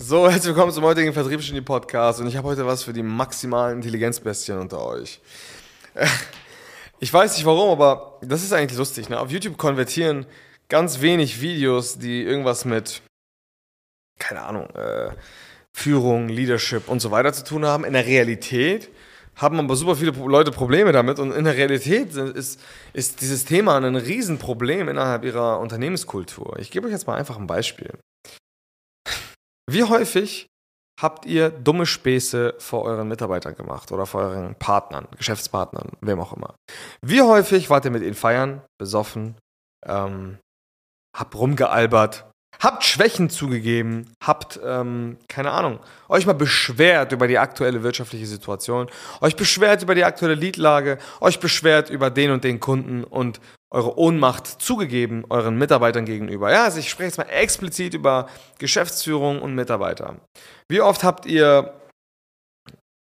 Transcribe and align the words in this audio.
So, 0.00 0.30
herzlich 0.30 0.54
willkommen 0.54 0.70
zum 0.70 0.84
heutigen 0.84 1.12
Vertriebsgenie 1.12 1.60
Podcast 1.60 2.20
und 2.20 2.28
ich 2.28 2.36
habe 2.36 2.46
heute 2.46 2.64
was 2.64 2.84
für 2.84 2.92
die 2.92 3.02
maximalen 3.02 3.78
Intelligenzbestien 3.78 4.56
unter 4.56 4.86
euch. 4.86 5.20
Ich 7.00 7.12
weiß 7.12 7.36
nicht 7.36 7.44
warum, 7.44 7.70
aber 7.70 8.18
das 8.22 8.44
ist 8.44 8.52
eigentlich 8.52 8.78
lustig. 8.78 9.08
Ne? 9.08 9.18
Auf 9.18 9.32
YouTube 9.32 9.56
konvertieren 9.56 10.26
ganz 10.68 11.00
wenig 11.00 11.40
Videos, 11.40 11.98
die 11.98 12.22
irgendwas 12.22 12.64
mit, 12.64 13.02
keine 14.20 14.42
Ahnung, 14.42 14.70
äh, 14.70 15.10
Führung, 15.72 16.28
Leadership 16.28 16.88
und 16.88 17.00
so 17.00 17.10
weiter 17.10 17.32
zu 17.32 17.42
tun 17.42 17.64
haben. 17.64 17.84
In 17.84 17.92
der 17.92 18.06
Realität 18.06 18.90
haben 19.34 19.58
aber 19.58 19.74
super 19.74 19.96
viele 19.96 20.12
Leute 20.12 20.52
Probleme 20.52 20.92
damit 20.92 21.18
und 21.18 21.32
in 21.32 21.44
der 21.44 21.56
Realität 21.56 22.14
ist, 22.14 22.60
ist 22.92 23.20
dieses 23.20 23.44
Thema 23.44 23.76
ein 23.76 23.96
Riesenproblem 23.96 24.88
innerhalb 24.88 25.24
ihrer 25.24 25.58
Unternehmenskultur. 25.58 26.56
Ich 26.60 26.70
gebe 26.70 26.86
euch 26.86 26.92
jetzt 26.92 27.08
mal 27.08 27.16
einfach 27.16 27.36
ein 27.36 27.48
Beispiel. 27.48 27.98
Wie 29.70 29.84
häufig 29.84 30.46
habt 30.98 31.26
ihr 31.26 31.50
dumme 31.50 31.84
Späße 31.84 32.54
vor 32.58 32.84
euren 32.84 33.06
Mitarbeitern 33.06 33.54
gemacht 33.54 33.92
oder 33.92 34.06
vor 34.06 34.22
euren 34.22 34.54
Partnern, 34.54 35.06
Geschäftspartnern, 35.16 35.92
wem 36.00 36.20
auch 36.20 36.32
immer? 36.32 36.54
Wie 37.02 37.20
häufig 37.20 37.68
wart 37.68 37.84
ihr 37.84 37.90
mit 37.90 38.02
ihnen 38.02 38.14
feiern, 38.14 38.62
besoffen, 38.78 39.36
ähm, 39.84 40.38
habt 41.14 41.34
rumgealbert, 41.34 42.30
habt 42.60 42.82
Schwächen 42.84 43.28
zugegeben, 43.28 44.10
habt, 44.24 44.58
ähm, 44.64 45.18
keine 45.28 45.50
Ahnung, 45.50 45.80
euch 46.08 46.24
mal 46.24 46.32
beschwert 46.32 47.12
über 47.12 47.28
die 47.28 47.38
aktuelle 47.38 47.82
wirtschaftliche 47.82 48.26
Situation, 48.26 48.88
euch 49.20 49.36
beschwert 49.36 49.82
über 49.82 49.94
die 49.94 50.04
aktuelle 50.04 50.34
Liedlage, 50.34 50.96
euch 51.20 51.40
beschwert 51.40 51.90
über 51.90 52.08
den 52.08 52.30
und 52.30 52.42
den 52.42 52.58
Kunden 52.58 53.04
und 53.04 53.38
eure 53.70 53.98
Ohnmacht 53.98 54.46
zugegeben 54.46 55.24
euren 55.28 55.56
Mitarbeitern 55.58 56.04
gegenüber. 56.04 56.50
Ja, 56.50 56.64
also 56.64 56.78
ich 56.78 56.88
spreche 56.88 57.08
jetzt 57.08 57.18
mal 57.18 57.24
explizit 57.24 57.94
über 57.94 58.28
Geschäftsführung 58.58 59.42
und 59.42 59.54
Mitarbeiter. 59.54 60.16
Wie 60.70 60.80
oft 60.80 61.04
habt 61.04 61.26
ihr 61.26 61.74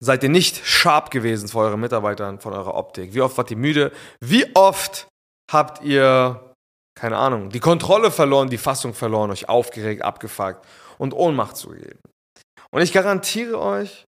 seid 0.04 0.22
ihr 0.22 0.30
nicht 0.30 0.66
sharp 0.66 1.12
gewesen 1.12 1.48
vor 1.48 1.64
euren 1.64 1.80
Mitarbeitern 1.80 2.40
von 2.40 2.54
eurer 2.54 2.76
Optik? 2.76 3.14
Wie 3.14 3.22
oft 3.22 3.38
wart 3.38 3.52
ihr 3.52 3.58
müde? 3.58 3.92
Wie 4.20 4.54
oft 4.56 5.08
habt 5.52 5.82
ihr 5.84 6.54
keine 6.96 7.18
Ahnung, 7.18 7.50
die 7.50 7.60
Kontrolle 7.60 8.12
verloren, 8.12 8.50
die 8.50 8.58
Fassung 8.58 8.94
verloren, 8.94 9.32
euch 9.32 9.50
aufgeregt, 9.50 10.04
abgefuckt 10.04 10.66
und 10.98 11.14
Ohnmacht 11.14 11.58
zugegeben? 11.58 12.00
Und 12.72 12.82
ich 12.82 12.94
garantiere 12.94 13.60
euch, 13.60 14.06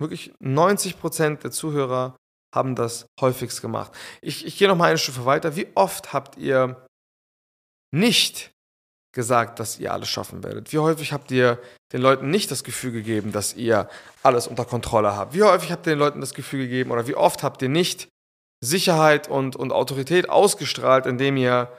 wirklich 0.00 0.32
90% 0.42 1.42
der 1.42 1.50
Zuhörer 1.50 2.16
haben 2.54 2.74
das 2.74 3.06
häufigst 3.20 3.60
gemacht. 3.60 3.92
Ich, 4.20 4.46
ich 4.46 4.56
gehe 4.56 4.68
noch 4.68 4.76
mal 4.76 4.88
eine 4.88 4.98
Stufe 4.98 5.24
weiter. 5.24 5.56
Wie 5.56 5.68
oft 5.74 6.12
habt 6.12 6.36
ihr 6.36 6.86
nicht 7.94 8.50
gesagt, 9.14 9.58
dass 9.58 9.78
ihr 9.78 9.92
alles 9.92 10.08
schaffen 10.08 10.42
werdet? 10.42 10.72
Wie 10.72 10.78
häufig 10.78 11.12
habt 11.12 11.30
ihr 11.30 11.58
den 11.92 12.00
Leuten 12.00 12.30
nicht 12.30 12.50
das 12.50 12.64
Gefühl 12.64 12.92
gegeben, 12.92 13.32
dass 13.32 13.54
ihr 13.54 13.88
alles 14.22 14.46
unter 14.46 14.64
Kontrolle 14.64 15.14
habt? 15.14 15.34
Wie 15.34 15.42
häufig 15.42 15.72
habt 15.72 15.86
ihr 15.86 15.94
den 15.94 15.98
Leuten 15.98 16.20
das 16.20 16.34
Gefühl 16.34 16.60
gegeben 16.60 16.90
oder 16.90 17.06
wie 17.06 17.14
oft 17.14 17.42
habt 17.42 17.62
ihr 17.62 17.68
nicht 17.68 18.08
Sicherheit 18.64 19.28
und, 19.28 19.56
und 19.56 19.72
Autorität 19.72 20.28
ausgestrahlt, 20.28 21.06
indem 21.06 21.36
ihr 21.36 21.72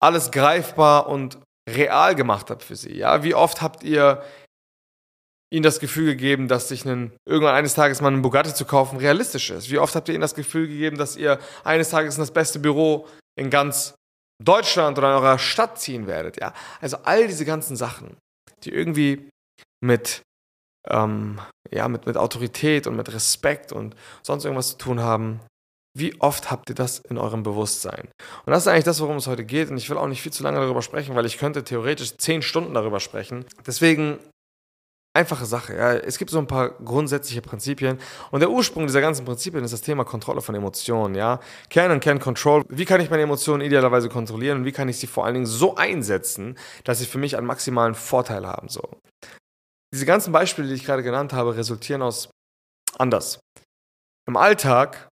alles 0.00 0.30
greifbar 0.30 1.08
und 1.08 1.38
real 1.68 2.14
gemacht 2.14 2.50
habt 2.50 2.62
für 2.62 2.76
sie? 2.76 2.96
Ja, 2.96 3.22
wie 3.22 3.34
oft 3.34 3.60
habt 3.62 3.82
ihr 3.82 4.22
ihnen 5.50 5.62
das 5.62 5.80
Gefühl 5.80 6.06
gegeben, 6.06 6.48
dass 6.48 6.68
sich 6.68 6.84
einen, 6.84 7.12
irgendwann 7.26 7.54
eines 7.54 7.74
Tages 7.74 8.00
mal 8.00 8.08
einen 8.08 8.22
Bugatti 8.22 8.54
zu 8.54 8.64
kaufen 8.64 8.98
realistisch 8.98 9.50
ist? 9.50 9.70
Wie 9.70 9.78
oft 9.78 9.94
habt 9.94 10.08
ihr 10.08 10.14
ihnen 10.14 10.22
das 10.22 10.34
Gefühl 10.34 10.68
gegeben, 10.68 10.98
dass 10.98 11.16
ihr 11.16 11.38
eines 11.64 11.90
Tages 11.90 12.16
in 12.16 12.22
das 12.22 12.32
beste 12.32 12.58
Büro 12.58 13.06
in 13.38 13.50
ganz 13.50 13.94
Deutschland 14.42 14.98
oder 14.98 15.08
in 15.08 15.22
eurer 15.22 15.38
Stadt 15.38 15.80
ziehen 15.80 16.06
werdet? 16.06 16.40
Ja, 16.40 16.52
also 16.80 16.98
all 17.04 17.26
diese 17.26 17.44
ganzen 17.44 17.76
Sachen, 17.76 18.16
die 18.64 18.70
irgendwie 18.70 19.28
mit 19.80 20.22
ähm, 20.88 21.38
ja, 21.70 21.88
mit, 21.88 22.06
mit 22.06 22.16
Autorität 22.16 22.86
und 22.86 22.96
mit 22.96 23.12
Respekt 23.12 23.72
und 23.72 23.94
sonst 24.22 24.44
irgendwas 24.44 24.70
zu 24.70 24.78
tun 24.78 25.00
haben. 25.00 25.40
Wie 25.96 26.20
oft 26.20 26.50
habt 26.50 26.68
ihr 26.68 26.74
das 26.74 27.00
in 27.00 27.18
eurem 27.18 27.42
Bewusstsein? 27.42 28.08
Und 28.46 28.52
das 28.52 28.62
ist 28.62 28.68
eigentlich 28.68 28.84
das, 28.84 29.00
worum 29.00 29.16
es 29.16 29.26
heute 29.26 29.44
geht. 29.44 29.70
Und 29.70 29.78
ich 29.78 29.90
will 29.90 29.96
auch 29.96 30.06
nicht 30.06 30.22
viel 30.22 30.32
zu 30.32 30.42
lange 30.42 30.60
darüber 30.60 30.82
sprechen, 30.82 31.16
weil 31.16 31.26
ich 31.26 31.38
könnte 31.38 31.64
theoretisch 31.64 32.16
zehn 32.18 32.42
Stunden 32.42 32.74
darüber 32.74 33.00
sprechen. 33.00 33.44
Deswegen 33.66 34.18
einfache 35.18 35.46
Sache. 35.46 35.76
Ja. 35.76 35.92
Es 35.94 36.18
gibt 36.18 36.30
so 36.30 36.38
ein 36.38 36.46
paar 36.46 36.70
grundsätzliche 36.70 37.42
Prinzipien 37.42 37.98
und 38.30 38.40
der 38.40 38.50
Ursprung 38.50 38.86
dieser 38.86 39.00
ganzen 39.00 39.24
Prinzipien 39.24 39.64
ist 39.64 39.72
das 39.72 39.82
Thema 39.82 40.04
Kontrolle 40.04 40.40
von 40.40 40.54
Emotionen. 40.54 41.14
Ja. 41.14 41.40
Can 41.70 41.90
and 41.90 42.02
Can 42.02 42.18
Control. 42.18 42.64
Wie 42.68 42.84
kann 42.84 43.00
ich 43.00 43.10
meine 43.10 43.22
Emotionen 43.22 43.62
idealerweise 43.62 44.08
kontrollieren 44.08 44.58
und 44.58 44.64
wie 44.64 44.72
kann 44.72 44.88
ich 44.88 44.98
sie 44.98 45.06
vor 45.06 45.24
allen 45.24 45.34
Dingen 45.34 45.46
so 45.46 45.76
einsetzen, 45.76 46.56
dass 46.84 47.00
sie 47.00 47.06
für 47.06 47.18
mich 47.18 47.36
einen 47.36 47.46
maximalen 47.46 47.94
Vorteil 47.94 48.46
haben? 48.46 48.68
So. 48.68 48.82
Diese 49.92 50.06
ganzen 50.06 50.32
Beispiele, 50.32 50.68
die 50.68 50.74
ich 50.74 50.84
gerade 50.84 51.02
genannt 51.02 51.32
habe, 51.32 51.56
resultieren 51.56 52.02
aus 52.02 52.30
anders. 52.98 53.40
Im 54.26 54.36
Alltag 54.36 55.08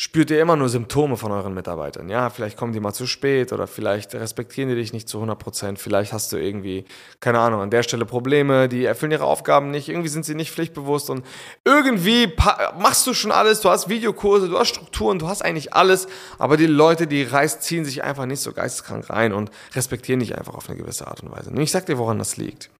spürt 0.00 0.30
ihr 0.30 0.40
immer 0.40 0.56
nur 0.56 0.70
Symptome 0.70 1.18
von 1.18 1.30
euren 1.30 1.52
Mitarbeitern. 1.52 2.08
Ja, 2.08 2.30
vielleicht 2.30 2.56
kommen 2.56 2.72
die 2.72 2.80
mal 2.80 2.94
zu 2.94 3.06
spät 3.06 3.52
oder 3.52 3.66
vielleicht 3.66 4.14
respektieren 4.14 4.70
die 4.70 4.74
dich 4.74 4.94
nicht 4.94 5.10
zu 5.10 5.18
100 5.18 5.38
Prozent. 5.38 5.78
Vielleicht 5.78 6.14
hast 6.14 6.32
du 6.32 6.38
irgendwie, 6.38 6.86
keine 7.20 7.38
Ahnung, 7.38 7.60
an 7.60 7.68
der 7.68 7.82
Stelle 7.82 8.06
Probleme, 8.06 8.70
die 8.70 8.86
erfüllen 8.86 9.12
ihre 9.12 9.26
Aufgaben 9.26 9.70
nicht. 9.70 9.90
Irgendwie 9.90 10.08
sind 10.08 10.24
sie 10.24 10.34
nicht 10.34 10.52
pflichtbewusst 10.52 11.10
und 11.10 11.26
irgendwie 11.66 12.32
machst 12.78 13.06
du 13.06 13.12
schon 13.12 13.30
alles. 13.30 13.60
Du 13.60 13.68
hast 13.68 13.90
Videokurse, 13.90 14.48
du 14.48 14.58
hast 14.58 14.68
Strukturen, 14.68 15.18
du 15.18 15.28
hast 15.28 15.42
eigentlich 15.42 15.74
alles. 15.74 16.08
Aber 16.38 16.56
die 16.56 16.64
Leute, 16.64 17.06
die 17.06 17.22
reißt, 17.22 17.62
ziehen 17.62 17.84
sich 17.84 18.02
einfach 18.02 18.24
nicht 18.24 18.40
so 18.40 18.54
geisteskrank 18.54 19.10
rein 19.10 19.34
und 19.34 19.50
respektieren 19.74 20.20
dich 20.20 20.38
einfach 20.38 20.54
auf 20.54 20.70
eine 20.70 20.78
gewisse 20.78 21.08
Art 21.08 21.22
und 21.22 21.30
Weise. 21.30 21.50
Und 21.50 21.60
ich 21.60 21.72
sag 21.72 21.84
dir, 21.84 21.98
woran 21.98 22.18
das 22.18 22.38
liegt. 22.38 22.70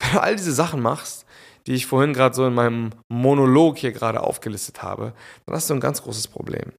Wenn 0.00 0.12
du 0.12 0.22
all 0.22 0.34
diese 0.34 0.54
Sachen 0.54 0.80
machst, 0.80 1.26
die 1.68 1.74
ich 1.74 1.86
vorhin 1.86 2.14
gerade 2.14 2.34
so 2.34 2.46
in 2.46 2.54
meinem 2.54 2.90
Monolog 3.12 3.76
hier 3.76 3.92
gerade 3.92 4.22
aufgelistet 4.22 4.82
habe, 4.82 5.12
dann 5.44 5.54
hast 5.54 5.68
du 5.68 5.74
ein 5.74 5.80
ganz 5.80 6.02
großes 6.02 6.26
Problem. 6.26 6.72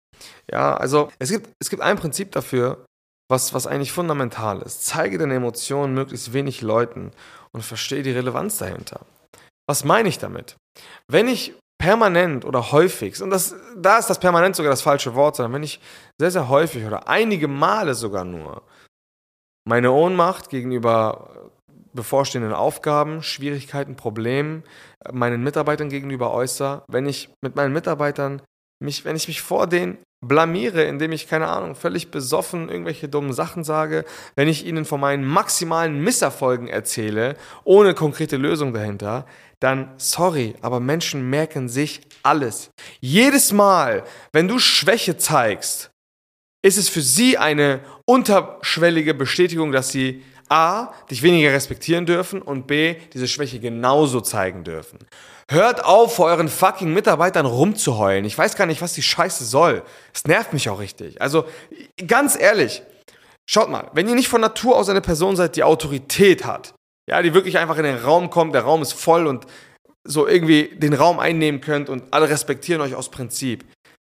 Ja, 0.51 0.75
also 0.75 1.09
es 1.19 1.29
gibt, 1.29 1.49
es 1.59 1.69
gibt 1.69 1.83
ein 1.83 1.95
Prinzip 1.95 2.31
dafür, 2.31 2.85
was, 3.29 3.53
was 3.53 3.67
eigentlich 3.67 3.91
fundamental 3.91 4.63
ist. 4.63 4.87
Zeige 4.87 5.19
deine 5.19 5.35
Emotionen 5.35 5.93
möglichst 5.93 6.33
wenig 6.33 6.61
Leuten 6.61 7.11
und 7.51 7.61
verstehe 7.61 8.01
die 8.01 8.11
Relevanz 8.11 8.57
dahinter. 8.57 9.01
Was 9.69 9.83
meine 9.83 10.09
ich 10.09 10.17
damit? 10.17 10.55
Wenn 11.07 11.27
ich 11.27 11.53
permanent 11.77 12.43
oder 12.43 12.71
häufig, 12.71 13.21
und 13.21 13.29
das, 13.29 13.55
da 13.77 13.99
ist 13.99 14.09
das 14.09 14.19
permanent 14.19 14.55
sogar 14.55 14.71
das 14.71 14.81
falsche 14.81 15.13
Wort, 15.13 15.35
sondern 15.35 15.53
wenn 15.53 15.63
ich 15.63 15.79
sehr, 16.19 16.31
sehr 16.31 16.49
häufig 16.49 16.83
oder 16.83 17.07
einige 17.07 17.47
Male 17.47 17.93
sogar 17.93 18.25
nur 18.25 18.63
meine 19.67 19.91
Ohnmacht 19.91 20.49
gegenüber 20.49 21.38
bevorstehenden 21.93 22.53
Aufgaben, 22.53 23.23
Schwierigkeiten, 23.23 23.95
Problemen 23.95 24.63
meinen 25.11 25.43
Mitarbeitern 25.43 25.89
gegenüber 25.89 26.33
äußere, 26.33 26.83
wenn 26.87 27.07
ich 27.07 27.29
mit 27.41 27.55
meinen 27.55 27.73
Mitarbeitern 27.73 28.41
mich, 28.81 29.05
wenn 29.05 29.15
ich 29.15 29.27
mich 29.27 29.41
vor 29.41 29.67
denen 29.67 29.97
blamiere, 30.21 30.83
indem 30.83 31.11
ich, 31.11 31.27
keine 31.27 31.47
Ahnung, 31.47 31.75
völlig 31.75 32.11
besoffen 32.11 32.69
irgendwelche 32.69 33.07
dummen 33.07 33.33
Sachen 33.33 33.63
sage, 33.63 34.05
wenn 34.35 34.47
ich 34.47 34.65
ihnen 34.65 34.85
von 34.85 34.99
meinen 34.99 35.25
maximalen 35.25 36.01
Misserfolgen 36.01 36.67
erzähle, 36.67 37.37
ohne 37.63 37.93
konkrete 37.93 38.37
Lösung 38.37 38.73
dahinter, 38.73 39.25
dann 39.59 39.93
sorry, 39.97 40.55
aber 40.61 40.79
Menschen 40.79 41.29
merken 41.29 41.69
sich 41.69 42.01
alles. 42.23 42.71
Jedes 42.99 43.51
Mal, 43.53 44.03
wenn 44.33 44.47
du 44.47 44.59
Schwäche 44.59 45.17
zeigst, 45.17 45.91
ist 46.61 46.77
es 46.77 46.89
für 46.89 47.01
sie 47.01 47.37
eine 47.37 47.79
unterschwellige 48.05 49.13
Bestätigung, 49.13 49.71
dass 49.71 49.89
sie 49.89 50.23
A, 50.49 50.93
dich 51.09 51.21
weniger 51.23 51.53
respektieren 51.53 52.05
dürfen 52.05 52.41
und 52.41 52.67
B, 52.67 52.95
diese 53.13 53.27
Schwäche 53.27 53.59
genauso 53.59 54.21
zeigen 54.21 54.63
dürfen. 54.63 54.99
Hört 55.49 55.83
auf, 55.83 56.15
vor 56.15 56.27
euren 56.27 56.47
fucking 56.47 56.93
Mitarbeitern 56.93 57.45
rumzuheulen. 57.45 58.25
Ich 58.25 58.37
weiß 58.37 58.55
gar 58.55 58.65
nicht, 58.65 58.81
was 58.81 58.93
die 58.93 59.01
Scheiße 59.01 59.45
soll. 59.45 59.83
Es 60.13 60.25
nervt 60.25 60.53
mich 60.53 60.69
auch 60.69 60.79
richtig. 60.79 61.21
Also, 61.21 61.45
ganz 62.07 62.39
ehrlich, 62.39 62.83
schaut 63.47 63.69
mal, 63.69 63.89
wenn 63.93 64.07
ihr 64.07 64.15
nicht 64.15 64.27
von 64.27 64.41
Natur 64.41 64.75
aus 64.77 64.89
eine 64.89 65.01
Person 65.01 65.35
seid, 65.35 65.55
die 65.55 65.63
Autorität 65.63 66.45
hat, 66.45 66.73
ja, 67.09 67.21
die 67.21 67.33
wirklich 67.33 67.57
einfach 67.57 67.77
in 67.77 67.83
den 67.83 67.97
Raum 67.97 68.29
kommt, 68.29 68.53
der 68.53 68.61
Raum 68.61 68.81
ist 68.81 68.93
voll 68.93 69.25
und 69.25 69.45
so 70.03 70.27
irgendwie 70.27 70.75
den 70.75 70.93
Raum 70.93 71.19
einnehmen 71.19 71.61
könnt 71.61 71.89
und 71.89 72.03
alle 72.11 72.29
respektieren 72.29 72.81
euch 72.81 72.95
aus 72.95 73.09
Prinzip, 73.09 73.65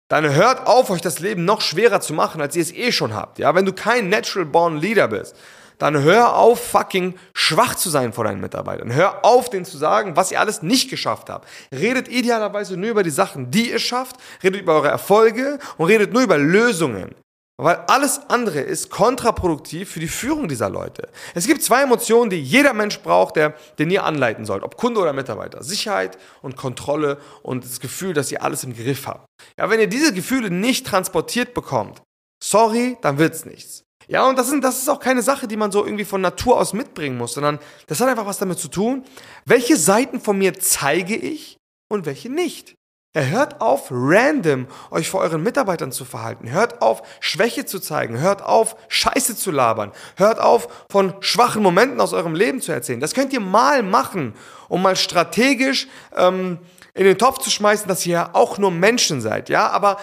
dann 0.09 0.33
hört 0.33 0.67
auf, 0.67 0.89
euch 0.89 1.01
das 1.01 1.19
Leben 1.19 1.45
noch 1.45 1.61
schwerer 1.61 1.99
zu 1.99 2.13
machen, 2.13 2.39
als 2.39 2.55
ihr 2.55 2.61
es 2.61 2.73
eh 2.73 2.91
schon 2.91 3.13
habt. 3.13 3.39
Ja, 3.39 3.55
wenn 3.55 3.65
du 3.65 3.73
kein 3.73 4.09
Natural 4.09 4.45
Born 4.45 4.77
Leader 4.77 5.07
bist, 5.07 5.35
dann 5.77 6.01
hör 6.01 6.35
auf, 6.35 6.63
fucking 6.63 7.15
schwach 7.33 7.75
zu 7.75 7.89
sein 7.89 8.13
vor 8.13 8.23
deinen 8.23 8.41
Mitarbeitern. 8.41 8.93
Hör 8.93 9.25
auf, 9.25 9.49
denen 9.49 9.65
zu 9.65 9.77
sagen, 9.77 10.15
was 10.15 10.31
ihr 10.31 10.39
alles 10.39 10.61
nicht 10.61 10.89
geschafft 10.89 11.29
habt. 11.29 11.47
Redet 11.71 12.07
idealerweise 12.07 12.77
nur 12.77 12.89
über 12.89 13.03
die 13.03 13.09
Sachen, 13.09 13.51
die 13.51 13.71
ihr 13.71 13.79
schafft, 13.79 14.17
redet 14.43 14.61
über 14.61 14.73
eure 14.73 14.89
Erfolge 14.89 15.59
und 15.77 15.87
redet 15.87 16.13
nur 16.13 16.23
über 16.23 16.37
Lösungen. 16.37 17.15
Weil 17.57 17.77
alles 17.87 18.19
andere 18.27 18.59
ist 18.59 18.89
kontraproduktiv 18.89 19.89
für 19.89 20.01
die 20.01 20.09
Führung 20.09 20.49
dieser 20.49 20.69
Leute. 20.69 21.07
Es 21.35 21.47
gibt 21.47 21.63
zwei 21.63 21.83
Emotionen, 21.83 22.29
die 22.29 22.41
jeder 22.41 22.73
Mensch 22.73 22.99
braucht, 22.99 23.37
der, 23.37 23.53
den 23.79 23.89
ihr 23.89 24.03
anleiten 24.03 24.43
sollt, 24.45 24.63
ob 24.63 24.75
Kunde 24.75 24.99
oder 24.99 25.13
Mitarbeiter. 25.13 25.63
Sicherheit 25.63 26.17
und 26.41 26.57
Kontrolle 26.57 27.17
und 27.43 27.63
das 27.63 27.79
Gefühl, 27.79 28.13
dass 28.13 28.31
ihr 28.31 28.43
alles 28.43 28.65
im 28.65 28.75
Griff 28.75 29.07
habt. 29.07 29.25
Ja, 29.57 29.69
wenn 29.69 29.79
ihr 29.79 29.87
diese 29.87 30.13
Gefühle 30.13 30.49
nicht 30.49 30.85
transportiert 30.85 31.53
bekommt, 31.53 32.01
sorry, 32.43 32.97
dann 33.01 33.19
wird's 33.19 33.45
nichts. 33.45 33.84
Ja, 34.07 34.27
und 34.27 34.37
das, 34.37 34.49
sind, 34.49 34.63
das 34.63 34.77
ist 34.77 34.89
auch 34.89 34.99
keine 34.99 35.21
Sache, 35.21 35.47
die 35.47 35.57
man 35.57 35.71
so 35.71 35.85
irgendwie 35.85 36.05
von 36.05 36.21
Natur 36.21 36.59
aus 36.59 36.73
mitbringen 36.73 37.17
muss, 37.17 37.33
sondern 37.33 37.59
das 37.87 37.99
hat 37.99 38.09
einfach 38.09 38.25
was 38.25 38.37
damit 38.37 38.59
zu 38.59 38.67
tun, 38.67 39.03
welche 39.45 39.77
Seiten 39.77 40.19
von 40.19 40.37
mir 40.37 40.53
zeige 40.59 41.15
ich 41.15 41.57
und 41.89 42.05
welche 42.05 42.29
nicht. 42.29 42.75
Ja, 43.15 43.21
hört 43.21 43.61
auf, 43.61 43.87
random 43.91 44.67
euch 44.91 45.09
vor 45.09 45.21
euren 45.21 45.41
Mitarbeitern 45.41 45.93
zu 45.93 46.03
verhalten. 46.03 46.51
Hört 46.51 46.81
auf, 46.81 47.01
Schwäche 47.21 47.65
zu 47.65 47.79
zeigen. 47.79 48.19
Hört 48.19 48.43
auf, 48.43 48.75
Scheiße 48.89 49.37
zu 49.37 49.51
labern. 49.51 49.93
Hört 50.17 50.39
auf, 50.41 50.85
von 50.91 51.13
schwachen 51.21 51.63
Momenten 51.63 52.01
aus 52.01 52.11
eurem 52.11 52.35
Leben 52.35 52.59
zu 52.59 52.73
erzählen. 52.73 52.99
Das 52.99 53.13
könnt 53.13 53.31
ihr 53.31 53.39
mal 53.39 53.83
machen, 53.83 54.33
um 54.67 54.81
mal 54.81 54.97
strategisch 54.97 55.87
ähm, 56.13 56.59
in 56.93 57.05
den 57.05 57.17
Topf 57.17 57.37
zu 57.37 57.49
schmeißen, 57.49 57.87
dass 57.87 58.05
ihr 58.05 58.13
ja 58.13 58.29
auch 58.33 58.57
nur 58.57 58.71
Menschen 58.71 59.21
seid. 59.21 59.47
Ja, 59.47 59.69
aber 59.69 59.97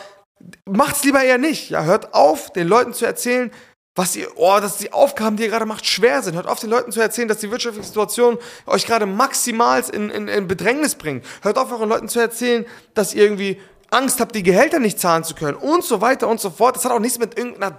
macht's 0.64 1.04
lieber 1.04 1.22
eher 1.22 1.36
nicht. 1.36 1.68
Ja, 1.68 1.84
hört 1.84 2.14
auf, 2.14 2.50
den 2.50 2.66
Leuten 2.66 2.94
zu 2.94 3.04
erzählen, 3.04 3.50
was 3.94 4.16
ihr, 4.16 4.28
oh, 4.36 4.58
dass 4.60 4.78
die 4.78 4.92
Aufgaben, 4.92 5.36
die 5.36 5.42
ihr 5.44 5.50
gerade 5.50 5.66
macht, 5.66 5.86
schwer 5.86 6.22
sind. 6.22 6.34
Hört 6.34 6.46
auf, 6.46 6.60
den 6.60 6.70
Leuten 6.70 6.92
zu 6.92 7.00
erzählen, 7.00 7.28
dass 7.28 7.38
die 7.38 7.50
wirtschaftliche 7.50 7.86
Situation 7.86 8.38
euch 8.66 8.86
gerade 8.86 9.04
maximal 9.04 9.82
in, 9.92 10.08
in, 10.08 10.28
in 10.28 10.48
Bedrängnis 10.48 10.94
bringt. 10.94 11.24
Hört 11.42 11.58
auf, 11.58 11.70
euren 11.70 11.88
Leuten 11.88 12.08
zu 12.08 12.18
erzählen, 12.18 12.64
dass 12.94 13.12
ihr 13.12 13.24
irgendwie 13.24 13.60
Angst 13.90 14.20
habt, 14.20 14.34
die 14.34 14.42
Gehälter 14.42 14.78
nicht 14.78 14.98
zahlen 14.98 15.24
zu 15.24 15.34
können 15.34 15.56
und 15.56 15.84
so 15.84 16.00
weiter 16.00 16.28
und 16.28 16.40
so 16.40 16.48
fort. 16.48 16.76
Das 16.76 16.86
hat 16.86 16.92
auch 16.92 17.00
nichts 17.00 17.18
mit 17.18 17.36
irgendeiner 17.36 17.78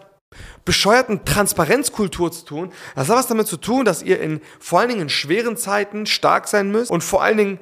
bescheuerten 0.65 1.25
Transparenzkultur 1.25 2.31
zu 2.31 2.45
tun. 2.45 2.73
Das 2.95 3.09
hat 3.09 3.17
was 3.17 3.27
damit 3.27 3.47
zu 3.47 3.57
tun, 3.57 3.85
dass 3.85 4.03
ihr 4.03 4.19
in 4.19 4.41
vor 4.59 4.79
allen 4.79 4.89
Dingen 4.89 5.01
in 5.01 5.09
schweren 5.09 5.57
Zeiten 5.57 6.05
stark 6.05 6.47
sein 6.47 6.71
müsst 6.71 6.91
und 6.91 7.03
vor 7.03 7.23
allen 7.23 7.37
Dingen 7.37 7.59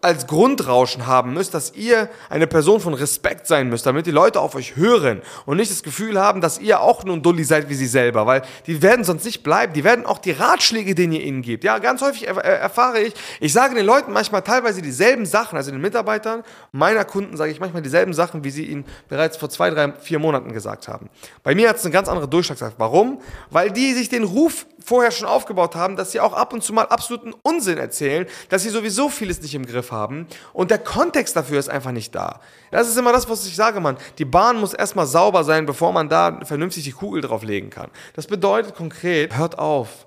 als 0.00 0.26
Grundrauschen 0.26 1.06
haben 1.06 1.34
müsst, 1.34 1.54
dass 1.54 1.74
ihr 1.74 2.08
eine 2.30 2.46
Person 2.46 2.80
von 2.80 2.94
Respekt 2.94 3.46
sein 3.46 3.68
müsst, 3.68 3.86
damit 3.86 4.06
die 4.06 4.10
Leute 4.10 4.40
auf 4.40 4.54
euch 4.54 4.76
hören 4.76 5.22
und 5.46 5.56
nicht 5.56 5.70
das 5.70 5.82
Gefühl 5.82 6.20
haben, 6.20 6.40
dass 6.40 6.58
ihr 6.58 6.80
auch 6.80 7.04
nun 7.04 7.22
Dulli 7.22 7.44
seid 7.44 7.68
wie 7.68 7.74
sie 7.74 7.86
selber, 7.86 8.26
weil 8.26 8.42
die 8.66 8.82
werden 8.82 9.04
sonst 9.04 9.24
nicht 9.24 9.42
bleiben. 9.42 9.72
Die 9.72 9.84
werden 9.84 10.06
auch 10.06 10.18
die 10.18 10.32
Ratschläge, 10.32 10.94
den 10.94 11.12
ihr 11.12 11.22
ihnen 11.22 11.42
gebt. 11.42 11.64
Ja, 11.64 11.78
ganz 11.78 12.00
häufig 12.00 12.26
erfahre 12.26 13.00
ich, 13.00 13.14
ich 13.40 13.52
sage 13.52 13.74
den 13.74 13.86
Leuten 13.86 14.12
manchmal 14.12 14.42
teilweise 14.42 14.82
dieselben 14.82 15.26
Sachen, 15.26 15.56
also 15.56 15.70
den 15.70 15.80
Mitarbeitern 15.80 16.42
meiner 16.72 17.04
Kunden 17.04 17.36
sage 17.36 17.50
ich 17.50 17.60
manchmal 17.60 17.82
dieselben 17.82 18.14
Sachen, 18.14 18.44
wie 18.44 18.50
sie 18.50 18.64
ihnen 18.64 18.84
bereits 19.08 19.36
vor 19.36 19.50
zwei, 19.50 19.70
drei, 19.70 19.92
vier 19.92 20.18
Monaten 20.18 20.52
gesagt 20.52 20.88
haben. 20.88 21.10
Bei 21.42 21.54
mir 21.54 21.68
hat 21.68 21.76
es 21.76 21.84
eine 21.84 21.92
ganz 21.92 22.08
andere 22.08 22.28
Durchschlagskraft. 22.28 22.76
Warum? 22.78 23.20
Weil 23.50 23.70
die 23.70 23.94
sich 23.94 24.08
den 24.08 24.24
Ruf 24.24 24.66
vorher 24.84 25.10
schon 25.10 25.28
aufgebaut 25.28 25.74
haben, 25.74 25.96
dass 25.96 26.12
sie 26.12 26.20
auch 26.20 26.32
ab 26.32 26.52
und 26.52 26.62
zu 26.62 26.72
mal 26.72 26.86
absoluten 26.86 27.34
Unsinn 27.42 27.78
erzählen, 27.78 28.26
dass 28.48 28.62
sie 28.62 28.70
sowieso 28.70 29.08
vieles 29.08 29.42
nicht 29.42 29.54
im 29.54 29.66
Griff 29.66 29.87
haben 29.92 30.26
und 30.52 30.70
der 30.70 30.78
Kontext 30.78 31.36
dafür 31.36 31.58
ist 31.58 31.68
einfach 31.68 31.92
nicht 31.92 32.14
da. 32.14 32.40
Das 32.70 32.88
ist 32.88 32.96
immer 32.96 33.12
das, 33.12 33.28
was 33.28 33.46
ich 33.46 33.56
sage, 33.56 33.80
Mann. 33.80 33.96
Die 34.18 34.24
Bahn 34.24 34.60
muss 34.60 34.74
erstmal 34.74 35.06
sauber 35.06 35.44
sein, 35.44 35.66
bevor 35.66 35.92
man 35.92 36.08
da 36.08 36.40
vernünftig 36.44 36.84
die 36.84 36.92
Kugel 36.92 37.22
drauflegen 37.22 37.70
kann. 37.70 37.90
Das 38.14 38.26
bedeutet 38.26 38.74
konkret, 38.74 39.36
hört 39.36 39.58
auf. 39.58 40.06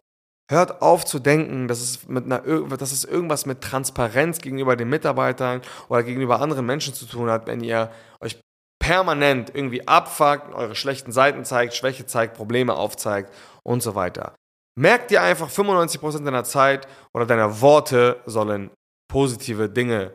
Hört 0.49 0.81
auf 0.81 1.05
zu 1.05 1.19
denken, 1.19 1.69
dass 1.69 1.79
es, 1.79 2.07
mit 2.09 2.25
einer, 2.25 2.41
dass 2.75 2.91
es 2.91 3.05
irgendwas 3.05 3.45
mit 3.45 3.61
Transparenz 3.61 4.39
gegenüber 4.39 4.75
den 4.75 4.89
Mitarbeitern 4.89 5.61
oder 5.87 6.03
gegenüber 6.03 6.41
anderen 6.41 6.65
Menschen 6.65 6.93
zu 6.93 7.05
tun 7.05 7.29
hat, 7.29 7.47
wenn 7.47 7.61
ihr 7.61 7.89
euch 8.19 8.37
permanent 8.81 9.55
irgendwie 9.55 9.87
abfuckt, 9.87 10.53
eure 10.53 10.75
schlechten 10.75 11.13
Seiten 11.13 11.45
zeigt, 11.45 11.73
Schwäche 11.75 12.05
zeigt, 12.05 12.33
Probleme 12.33 12.73
aufzeigt 12.73 13.31
und 13.63 13.81
so 13.81 13.95
weiter. 13.95 14.35
Merk 14.77 15.07
dir 15.09 15.21
einfach, 15.21 15.49
95% 15.49 16.25
deiner 16.25 16.43
Zeit 16.43 16.87
oder 17.13 17.25
deiner 17.25 17.61
Worte 17.61 18.19
sollen 18.25 18.71
positive 19.11 19.69
Dinge 19.69 20.13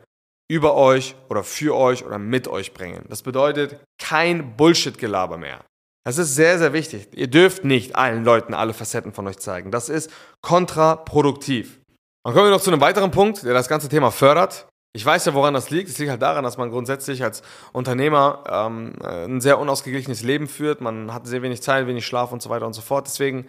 über 0.49 0.75
euch 0.75 1.15
oder 1.29 1.43
für 1.43 1.75
euch 1.75 2.03
oder 2.03 2.17
mit 2.17 2.47
euch 2.47 2.73
bringen. 2.73 3.05
Das 3.09 3.21
bedeutet 3.21 3.79
kein 4.01 4.57
Bullshit-Gelaber 4.57 5.37
mehr. 5.37 5.63
Das 6.03 6.17
ist 6.17 6.35
sehr, 6.35 6.57
sehr 6.57 6.73
wichtig. 6.73 7.09
Ihr 7.13 7.27
dürft 7.27 7.63
nicht 7.63 7.95
allen 7.95 8.23
Leuten 8.23 8.53
alle 8.53 8.73
Facetten 8.73 9.13
von 9.13 9.27
euch 9.27 9.37
zeigen. 9.39 9.71
Das 9.71 9.89
ist 9.89 10.09
kontraproduktiv. 10.41 11.81
Dann 12.23 12.33
kommen 12.33 12.47
wir 12.47 12.51
noch 12.51 12.61
zu 12.61 12.71
einem 12.71 12.81
weiteren 12.81 13.11
Punkt, 13.11 13.43
der 13.43 13.53
das 13.53 13.67
ganze 13.67 13.89
Thema 13.89 14.09
fördert. 14.09 14.67
Ich 14.95 15.05
weiß 15.05 15.25
ja, 15.25 15.33
woran 15.33 15.53
das 15.53 15.69
liegt. 15.69 15.89
Es 15.89 15.99
liegt 15.99 16.09
halt 16.09 16.21
daran, 16.21 16.43
dass 16.43 16.57
man 16.57 16.71
grundsätzlich 16.71 17.23
als 17.23 17.43
Unternehmer 17.73 18.43
ähm, 18.49 18.95
ein 19.03 19.41
sehr 19.41 19.59
unausgeglichenes 19.59 20.23
Leben 20.23 20.47
führt. 20.47 20.81
Man 20.81 21.13
hat 21.13 21.27
sehr 21.27 21.41
wenig 21.41 21.61
Zeit, 21.61 21.85
wenig 21.87 22.05
Schlaf 22.05 22.31
und 22.31 22.41
so 22.41 22.49
weiter 22.49 22.65
und 22.65 22.73
so 22.73 22.81
fort. 22.81 23.05
Deswegen 23.05 23.47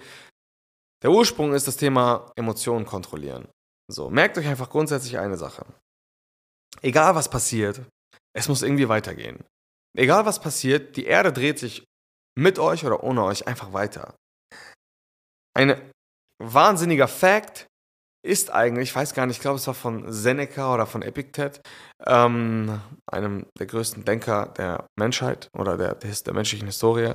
der 1.02 1.10
Ursprung 1.10 1.54
ist 1.54 1.68
das 1.68 1.76
Thema 1.76 2.32
Emotionen 2.34 2.84
kontrollieren. 2.84 3.48
So, 3.90 4.10
merkt 4.10 4.36
euch 4.36 4.46
einfach 4.46 4.70
grundsätzlich 4.70 5.18
eine 5.18 5.36
Sache. 5.36 5.64
Egal 6.82 7.14
was 7.14 7.30
passiert, 7.30 7.80
es 8.34 8.48
muss 8.48 8.62
irgendwie 8.62 8.88
weitergehen. 8.88 9.44
Egal 9.96 10.26
was 10.26 10.40
passiert, 10.40 10.96
die 10.96 11.06
Erde 11.06 11.32
dreht 11.32 11.58
sich 11.58 11.84
mit 12.38 12.58
euch 12.58 12.84
oder 12.84 13.02
ohne 13.02 13.24
euch 13.24 13.48
einfach 13.48 13.72
weiter. 13.72 14.14
Ein 15.56 15.90
wahnsinniger 16.40 17.08
Fact 17.08 17.66
ist 18.24 18.52
eigentlich, 18.52 18.90
ich 18.90 18.94
weiß 18.94 19.14
gar 19.14 19.26
nicht, 19.26 19.36
ich 19.36 19.40
glaube, 19.40 19.56
es 19.56 19.66
war 19.66 19.74
von 19.74 20.12
Seneca 20.12 20.74
oder 20.74 20.86
von 20.86 21.02
Epictet, 21.02 21.60
ähm, 22.06 22.80
einem 23.06 23.46
der 23.58 23.66
größten 23.66 24.04
Denker 24.04 24.52
der 24.56 24.86
Menschheit 24.98 25.48
oder 25.56 25.76
der, 25.76 25.94
der, 25.94 26.12
der 26.12 26.34
menschlichen 26.34 26.66
Historie. 26.66 27.14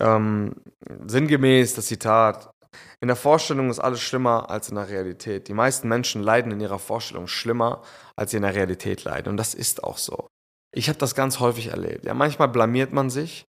Ähm, 0.00 0.54
sinngemäß 1.06 1.74
das 1.74 1.86
Zitat, 1.86 2.50
in 3.00 3.08
der 3.08 3.16
Vorstellung 3.16 3.70
ist 3.70 3.78
alles 3.78 4.00
schlimmer 4.00 4.50
als 4.50 4.68
in 4.68 4.76
der 4.76 4.88
Realität. 4.88 5.48
Die 5.48 5.54
meisten 5.54 5.88
Menschen 5.88 6.22
leiden 6.22 6.52
in 6.52 6.60
ihrer 6.60 6.78
Vorstellung 6.78 7.26
schlimmer, 7.26 7.82
als 8.16 8.30
sie 8.30 8.38
in 8.38 8.42
der 8.42 8.54
Realität 8.54 9.04
leiden. 9.04 9.30
Und 9.30 9.36
das 9.36 9.54
ist 9.54 9.84
auch 9.84 9.98
so. 9.98 10.28
Ich 10.74 10.88
habe 10.88 10.98
das 10.98 11.14
ganz 11.14 11.40
häufig 11.40 11.68
erlebt. 11.68 12.04
Ja, 12.04 12.14
manchmal 12.14 12.48
blamiert 12.48 12.92
man 12.92 13.10
sich 13.10 13.44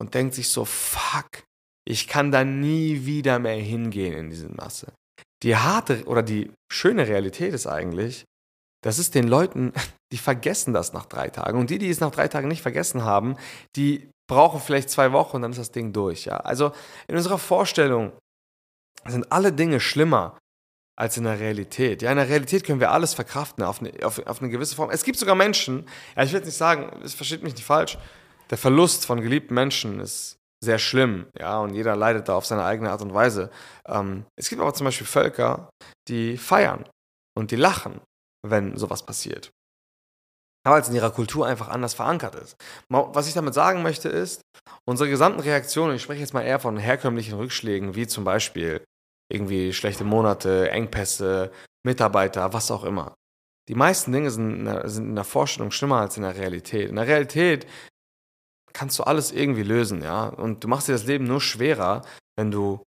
und 0.00 0.14
denkt 0.14 0.34
sich 0.34 0.50
so, 0.50 0.64
fuck, 0.64 1.44
ich 1.86 2.06
kann 2.06 2.30
da 2.30 2.44
nie 2.44 3.06
wieder 3.06 3.38
mehr 3.38 3.56
hingehen 3.56 4.14
in 4.14 4.30
diese 4.30 4.48
Masse. 4.48 4.92
Die 5.42 5.56
harte 5.56 6.04
oder 6.04 6.22
die 6.22 6.52
schöne 6.70 7.08
Realität 7.08 7.54
ist 7.54 7.66
eigentlich, 7.66 8.24
das 8.82 8.98
ist 8.98 9.14
den 9.14 9.26
Leuten, 9.26 9.72
die 10.12 10.18
vergessen 10.18 10.72
das 10.72 10.92
nach 10.92 11.06
drei 11.06 11.28
Tagen. 11.28 11.58
Und 11.58 11.70
die, 11.70 11.78
die 11.78 11.90
es 11.90 12.00
nach 12.00 12.10
drei 12.10 12.28
Tagen 12.28 12.48
nicht 12.48 12.62
vergessen 12.62 13.04
haben, 13.04 13.36
die 13.76 14.10
brauchen 14.28 14.60
vielleicht 14.60 14.90
zwei 14.90 15.12
Wochen 15.12 15.36
und 15.36 15.42
dann 15.42 15.52
ist 15.52 15.60
das 15.60 15.72
Ding 15.72 15.92
durch. 15.92 16.26
Ja? 16.26 16.36
Also 16.38 16.72
in 17.08 17.16
unserer 17.16 17.38
Vorstellung 17.38 18.12
sind 19.06 19.30
alle 19.32 19.52
Dinge 19.52 19.80
schlimmer 19.80 20.38
als 20.98 21.16
in 21.16 21.24
der 21.24 21.38
Realität. 21.38 22.02
Ja, 22.02 22.10
in 22.10 22.16
der 22.16 22.28
Realität 22.28 22.64
können 22.64 22.80
wir 22.80 22.90
alles 22.90 23.14
verkraften 23.14 23.62
auf 23.62 23.80
eine, 23.80 23.92
auf, 24.04 24.18
auf 24.26 24.42
eine 24.42 24.50
gewisse 24.50 24.74
Form. 24.74 24.90
Es 24.90 25.04
gibt 25.04 25.18
sogar 25.18 25.36
Menschen, 25.36 25.86
ja, 26.16 26.24
ich 26.24 26.32
will 26.32 26.38
jetzt 26.40 26.46
nicht 26.46 26.56
sagen, 26.56 26.90
es 27.04 27.14
versteht 27.14 27.42
mich 27.42 27.54
nicht 27.54 27.64
falsch, 27.64 27.98
der 28.50 28.58
Verlust 28.58 29.06
von 29.06 29.20
geliebten 29.20 29.54
Menschen 29.54 30.00
ist 30.00 30.38
sehr 30.60 30.78
schlimm, 30.78 31.26
ja, 31.38 31.60
und 31.60 31.74
jeder 31.74 31.94
leidet 31.94 32.28
da 32.28 32.34
auf 32.34 32.46
seine 32.46 32.64
eigene 32.64 32.90
Art 32.90 33.02
und 33.02 33.14
Weise. 33.14 33.50
Ähm, 33.86 34.24
es 34.36 34.48
gibt 34.48 34.60
aber 34.60 34.74
zum 34.74 34.86
Beispiel 34.86 35.06
Völker, 35.06 35.70
die 36.08 36.36
feiern 36.36 36.84
und 37.36 37.52
die 37.52 37.56
lachen, 37.56 38.00
wenn 38.44 38.76
sowas 38.76 39.06
passiert. 39.06 39.50
Es 40.64 40.88
in 40.88 40.94
ihrer 40.94 41.10
Kultur 41.10 41.46
einfach 41.46 41.68
anders 41.68 41.94
verankert 41.94 42.34
ist. 42.34 42.56
Was 42.88 43.28
ich 43.28 43.34
damit 43.34 43.54
sagen 43.54 43.82
möchte 43.82 44.08
ist, 44.08 44.42
unsere 44.84 45.08
gesamten 45.08 45.40
Reaktionen, 45.40 45.96
ich 45.96 46.02
spreche 46.02 46.20
jetzt 46.20 46.34
mal 46.34 46.42
eher 46.42 46.58
von 46.58 46.76
herkömmlichen 46.76 47.38
Rückschlägen, 47.38 47.94
wie 47.94 48.06
zum 48.06 48.24
Beispiel 48.24 48.82
irgendwie 49.30 49.72
schlechte 49.72 50.04
Monate, 50.04 50.70
Engpässe, 50.70 51.52
Mitarbeiter, 51.84 52.52
was 52.52 52.70
auch 52.70 52.84
immer. 52.84 53.14
Die 53.68 53.74
meisten 53.74 54.12
Dinge 54.12 54.30
sind 54.30 54.60
in, 54.60 54.64
der, 54.64 54.88
sind 54.88 55.10
in 55.10 55.14
der 55.14 55.24
Vorstellung 55.24 55.70
schlimmer 55.70 56.00
als 56.00 56.16
in 56.16 56.22
der 56.22 56.36
Realität. 56.36 56.88
In 56.88 56.96
der 56.96 57.06
Realität 57.06 57.66
kannst 58.72 58.98
du 58.98 59.02
alles 59.02 59.30
irgendwie 59.32 59.62
lösen, 59.62 60.02
ja. 60.02 60.26
Und 60.26 60.64
du 60.64 60.68
machst 60.68 60.88
dir 60.88 60.92
das 60.92 61.04
Leben 61.04 61.24
nur 61.24 61.40
schwerer, 61.40 62.02
wenn 62.36 62.50
du 62.50 62.82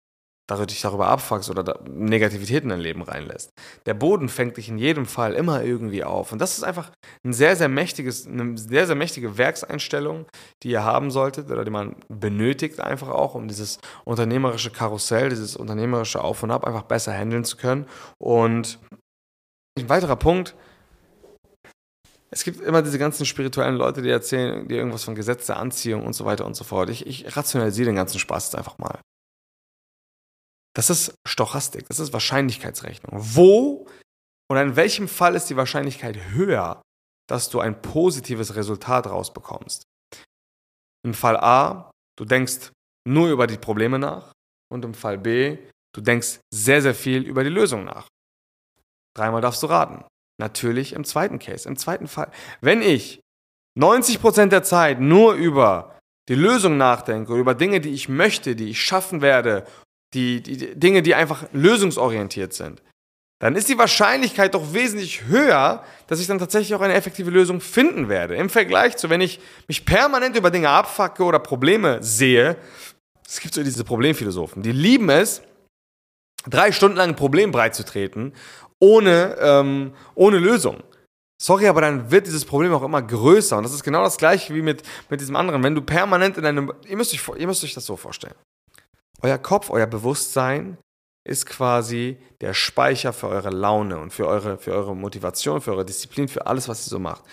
dich 0.50 0.82
darüber 0.82 1.08
abfuckst 1.08 1.50
oder 1.50 1.80
Negativität 1.90 2.64
in 2.64 2.70
dein 2.70 2.80
Leben 2.80 3.02
reinlässt. 3.02 3.52
Der 3.86 3.94
Boden 3.94 4.30
fängt 4.30 4.58
dich 4.58 4.70
in 4.70 4.78
jedem 4.78 5.06
Fall 5.06 5.34
immer 5.34 5.64
irgendwie 5.64 6.04
auf. 6.04 6.32
Und 6.32 6.40
das 6.40 6.58
ist 6.58 6.64
einfach 6.64 6.92
ein 7.26 7.34
sehr, 7.34 7.56
sehr 7.56 7.68
mächtiges, 7.68 8.26
eine 8.28 8.58
sehr, 8.58 8.88
sehr 8.88 8.96
mächtige 8.96 9.38
Werkseinstellung, 9.38 10.26
die 10.64 10.70
ihr 10.70 10.84
haben 10.84 11.12
solltet 11.12 11.52
oder 11.52 11.66
die 11.66 11.72
man 11.72 11.98
benötigt 12.08 12.80
einfach 12.80 13.10
auch, 13.10 13.36
um 13.36 13.48
dieses 13.48 13.80
unternehmerische 14.06 14.72
Karussell, 14.72 15.30
dieses 15.30 15.56
unternehmerische 15.56 16.24
Auf 16.24 16.44
und 16.44 16.52
Ab 16.52 16.66
einfach 16.66 16.84
besser 16.84 17.14
handeln 17.14 17.44
zu 17.44 17.58
können. 17.58 17.86
Und 18.18 18.80
ein 19.78 19.90
weiterer 19.90 20.16
Punkt, 20.16 20.56
es 22.30 22.44
gibt 22.44 22.62
immer 22.62 22.82
diese 22.82 23.00
ganzen 23.00 23.26
spirituellen 23.26 23.76
Leute, 23.76 24.02
die 24.02 24.10
erzählen 24.10 24.68
dir 24.68 24.78
irgendwas 24.78 25.04
von 25.04 25.16
Gesetz 25.16 25.46
der 25.46 25.58
Anziehung 25.58 26.06
und 26.06 26.14
so 26.14 26.26
weiter 26.26 26.46
und 26.46 26.56
so 26.56 26.64
fort. 26.64 26.90
Ich, 26.90 27.06
ich 27.08 27.38
rationalisiere 27.38 27.88
den 27.88 27.96
ganzen 27.96 28.20
Spaß 28.20 28.48
jetzt 28.48 28.56
einfach 28.56 28.78
mal. 28.78 29.00
Das 30.78 30.92
ist 30.92 31.16
Stochastik, 31.28 31.88
das 31.88 31.98
ist 31.98 32.14
Wahrscheinlichkeitsrechnung. 32.14 33.14
Wo 33.20 33.88
und 34.48 34.58
in 34.58 34.76
welchem 34.76 35.08
Fall 35.08 35.34
ist 35.34 35.50
die 35.50 35.58
Wahrscheinlichkeit 35.58 36.30
höher, 36.30 36.84
dass 37.28 37.50
du 37.50 37.60
ein 37.60 37.82
positives 37.82 38.56
Resultat 38.56 39.08
rausbekommst? 39.08 39.84
Im 41.04 41.16
Fall 41.16 41.36
A, 41.38 41.90
du 42.16 42.26
denkst 42.26 42.72
nur 43.08 43.32
über 43.32 43.48
die 43.48 43.58
Probleme 43.58 43.98
nach 43.98 44.32
und 44.72 44.86
im 44.86 44.94
Fall 44.94 45.18
B, 45.18 45.58
du 45.96 46.02
denkst 46.02 46.42
sehr, 46.54 46.84
sehr 46.84 46.94
viel 46.94 47.24
über 47.24 47.44
die 47.44 47.50
Lösung 47.50 47.84
nach. 47.84 48.08
Dreimal 49.16 49.42
darfst 49.42 49.64
du 49.64 49.68
raten. 49.68 50.06
Natürlich 50.40 50.94
im 50.94 51.06
zweiten 51.06 51.40
Case, 51.40 51.68
im 51.68 51.78
zweiten 51.78 52.08
Fall. 52.08 52.32
Wenn 52.62 52.84
ich 52.84 53.20
90% 53.80 54.50
der 54.50 54.62
Zeit 54.62 55.00
nur 55.00 55.34
über 55.34 55.98
die 56.30 56.36
Lösung 56.36 56.78
nachdenke 56.78 57.32
oder 57.32 57.42
über 57.42 57.56
Dinge, 57.56 57.82
die 57.82 57.94
ich 57.94 58.10
möchte, 58.10 58.56
die 58.56 58.70
ich 58.70 58.80
schaffen 58.80 59.22
werde, 59.22 59.66
die, 60.14 60.42
die, 60.42 60.76
Dinge, 60.76 61.02
die 61.02 61.16
einfach 61.16 61.46
lösungsorientiert 61.54 62.54
sind, 62.54 62.82
dann 63.40 63.56
ist 63.56 63.70
die 63.70 63.78
Wahrscheinlichkeit 63.78 64.56
doch 64.56 64.74
wesentlich 64.74 65.26
höher, 65.26 65.84
dass 66.08 66.20
ich 66.20 66.28
dann 66.28 66.40
tatsächlich 66.40 66.74
auch 66.74 66.82
eine 66.82 66.96
effektive 66.96 67.30
Lösung 67.30 67.62
finden 67.62 68.10
werde. 68.10 68.36
Im 68.36 68.50
Vergleich 68.50 68.98
zu, 68.98 69.10
wenn 69.10 69.22
ich 69.22 69.40
mich 69.68 69.86
permanent 69.86 70.36
über 70.36 70.50
Dinge 70.50 70.70
abfacke 70.70 71.24
oder 71.24 71.38
Probleme 71.38 72.02
sehe, 72.02 72.58
es 73.28 73.40
gibt 73.40 73.54
so 73.54 73.62
diese 73.62 73.84
Problemphilosophen, 73.84 74.64
die 74.64 74.72
lieben 74.72 75.10
es, 75.10 75.44
drei 76.50 76.72
Stunden 76.72 76.98
lang 76.98 77.10
ein 77.10 77.16
Problem 77.16 77.52
breitzutreten, 77.52 78.34
ohne, 78.80 79.38
ähm, 79.40 79.94
ohne 80.16 80.40
Lösung. 80.40 80.82
Sorry, 81.40 81.68
aber 81.68 81.82
dann 81.82 82.10
wird 82.10 82.26
dieses 82.26 82.46
Problem 82.46 82.74
auch 82.74 82.82
immer 82.82 83.02
größer. 83.02 83.58
Und 83.58 83.64
das 83.64 83.74
ist 83.74 83.84
genau 83.84 84.04
das 84.04 84.18
gleiche 84.18 84.56
wie 84.56 84.64
mit, 84.64 84.82
mit 85.10 85.22
diesem 85.22 85.36
anderen. 85.36 85.62
Wenn 85.62 85.76
du 85.76 85.82
permanent 85.82 86.38
in 86.38 86.46
einem. 86.46 86.74
Ihr 86.88 86.98
müsst, 86.98 87.14
euch, 87.14 87.40
ihr 87.40 87.46
müsst 87.46 87.64
euch 87.64 87.76
das 87.76 87.86
so 87.86 87.96
vorstellen. 87.96 88.34
Euer 89.22 89.38
Kopf, 89.38 89.70
euer 89.70 89.88
Bewusstsein 89.88 90.78
ist 91.24 91.46
quasi 91.46 92.18
der 92.42 92.54
Speicher 92.54 93.14
für 93.14 93.28
eure 93.28 93.50
Laune 93.50 93.98
und 94.00 94.14
für 94.14 94.28
eure, 94.28 94.58
für 94.58 94.72
eure 94.72 94.96
Motivation, 94.96 95.60
für 95.60 95.72
eure 95.72 95.86
Disziplin, 95.86 96.28
für 96.28 96.46
alles, 96.46 96.68
was 96.70 96.88
ihr 96.88 96.92
so 96.92 97.00
macht. 97.00 97.24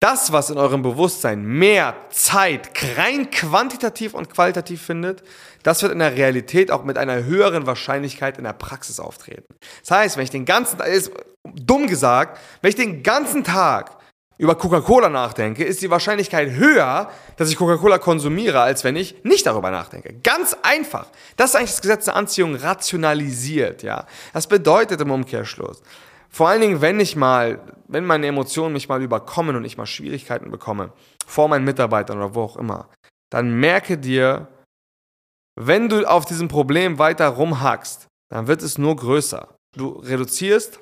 Das, 0.00 0.32
was 0.32 0.50
in 0.50 0.58
eurem 0.58 0.82
Bewusstsein 0.82 1.42
mehr 1.44 1.96
Zeit 2.10 2.70
rein 2.98 3.30
quantitativ 3.30 4.12
und 4.12 4.28
qualitativ 4.28 4.82
findet, 4.82 5.22
das 5.62 5.82
wird 5.82 5.92
in 5.92 6.00
der 6.00 6.14
Realität 6.14 6.70
auch 6.70 6.84
mit 6.84 6.98
einer 6.98 7.24
höheren 7.24 7.66
Wahrscheinlichkeit 7.66 8.36
in 8.36 8.44
der 8.44 8.52
Praxis 8.52 9.00
auftreten. 9.00 9.54
Das 9.80 9.90
heißt, 9.92 10.16
wenn 10.16 10.24
ich 10.24 10.30
den 10.30 10.44
ganzen 10.44 10.78
Tag, 10.78 10.88
ist 10.88 11.10
dumm 11.54 11.86
gesagt, 11.86 12.38
wenn 12.60 12.68
ich 12.68 12.76
den 12.76 13.02
ganzen 13.02 13.44
Tag 13.44 13.96
über 14.36 14.56
Coca-Cola 14.56 15.08
nachdenke, 15.08 15.64
ist 15.64 15.82
die 15.82 15.90
Wahrscheinlichkeit 15.90 16.50
höher, 16.50 17.10
dass 17.36 17.50
ich 17.50 17.56
Coca-Cola 17.56 17.98
konsumiere, 17.98 18.60
als 18.60 18.82
wenn 18.84 18.96
ich 18.96 19.22
nicht 19.24 19.46
darüber 19.46 19.70
nachdenke. 19.70 20.14
Ganz 20.22 20.56
einfach. 20.62 21.06
Das 21.36 21.50
ist 21.50 21.56
eigentlich 21.56 21.70
das 21.70 21.82
Gesetz 21.82 22.04
der 22.06 22.16
Anziehung 22.16 22.56
rationalisiert, 22.56 23.82
ja. 23.82 24.06
Das 24.32 24.46
bedeutet 24.46 25.00
im 25.00 25.10
Umkehrschluss, 25.10 25.82
vor 26.34 26.48
allen 26.48 26.62
Dingen, 26.62 26.80
wenn 26.80 26.98
ich 26.98 27.14
mal, 27.14 27.60
wenn 27.86 28.04
meine 28.04 28.26
Emotionen 28.26 28.72
mich 28.72 28.88
mal 28.88 29.00
überkommen 29.00 29.54
und 29.54 29.64
ich 29.64 29.76
mal 29.76 29.86
Schwierigkeiten 29.86 30.50
bekomme, 30.50 30.92
vor 31.24 31.46
meinen 31.46 31.64
Mitarbeitern 31.64 32.16
oder 32.16 32.34
wo 32.34 32.42
auch 32.42 32.56
immer, 32.56 32.88
dann 33.30 33.60
merke 33.60 33.98
dir, 33.98 34.48
wenn 35.54 35.88
du 35.88 36.04
auf 36.04 36.24
diesem 36.24 36.48
Problem 36.48 36.98
weiter 36.98 37.28
rumhackst, 37.28 38.08
dann 38.30 38.48
wird 38.48 38.62
es 38.62 38.78
nur 38.78 38.96
größer. 38.96 39.54
Du 39.76 39.90
reduzierst 39.90 40.80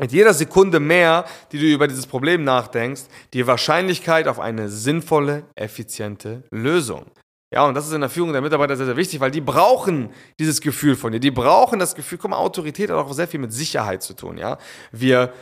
mit 0.00 0.12
jeder 0.12 0.34
Sekunde 0.34 0.80
mehr, 0.80 1.24
die 1.52 1.58
du 1.58 1.66
über 1.66 1.86
dieses 1.86 2.06
Problem 2.06 2.44
nachdenkst, 2.44 3.02
die 3.34 3.46
Wahrscheinlichkeit 3.46 4.26
auf 4.26 4.40
eine 4.40 4.68
sinnvolle, 4.68 5.44
effiziente 5.54 6.44
Lösung. 6.50 7.06
Ja, 7.52 7.66
und 7.66 7.74
das 7.74 7.86
ist 7.86 7.92
in 7.92 8.00
der 8.00 8.08
Führung 8.08 8.32
der 8.32 8.40
Mitarbeiter 8.40 8.76
sehr, 8.76 8.86
sehr 8.86 8.96
wichtig, 8.96 9.20
weil 9.20 9.30
die 9.30 9.42
brauchen 9.42 10.10
dieses 10.38 10.62
Gefühl 10.62 10.96
von 10.96 11.12
dir. 11.12 11.20
Die 11.20 11.30
brauchen 11.30 11.78
das 11.78 11.94
Gefühl, 11.94 12.16
guck 12.16 12.30
mal, 12.30 12.38
Autorität 12.38 12.88
hat 12.88 12.96
auch 12.96 13.12
sehr 13.12 13.28
viel 13.28 13.40
mit 13.40 13.52
Sicherheit 13.52 14.02
zu 14.02 14.14
tun, 14.14 14.38
ja. 14.38 14.56
Wir 14.90 15.34